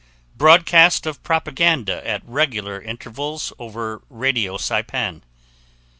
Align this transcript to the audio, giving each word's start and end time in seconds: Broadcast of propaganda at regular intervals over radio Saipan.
Broadcast 0.35 1.05
of 1.05 1.21
propaganda 1.21 2.01
at 2.07 2.23
regular 2.25 2.81
intervals 2.81 3.53
over 3.59 4.01
radio 4.09 4.57
Saipan. 4.57 5.21